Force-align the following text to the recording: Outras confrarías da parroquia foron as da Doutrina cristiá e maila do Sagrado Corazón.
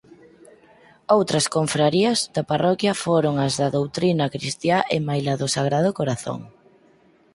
Outras 1.15 1.45
confrarías 1.55 2.19
da 2.35 2.43
parroquia 2.51 2.93
foron 3.03 3.35
as 3.45 3.53
da 3.59 3.67
Doutrina 3.77 4.31
cristiá 4.35 4.77
e 4.95 4.97
maila 5.07 5.35
do 5.41 5.47
Sagrado 5.55 5.89
Corazón. 5.99 6.41